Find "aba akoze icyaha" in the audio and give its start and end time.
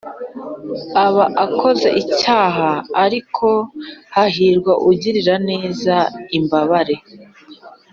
1.05-2.67